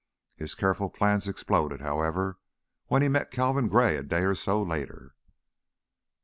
His 0.35 0.55
careful 0.55 0.89
plans 0.89 1.27
exploded, 1.27 1.81
however, 1.81 2.39
when 2.87 3.03
he 3.03 3.07
met 3.07 3.29
Calvin 3.29 3.67
Gray 3.67 3.97
a 3.97 4.01
day 4.01 4.23
or 4.23 4.33
so 4.33 4.59
later. 4.59 5.13